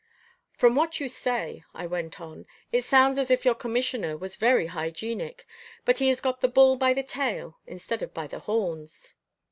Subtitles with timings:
[0.53, 4.65] "From what you say," I went on, "it sounds as if your commissioner was very
[4.65, 5.45] hygienic,
[5.85, 9.13] but he has got the bull by the tail instead of by the horns."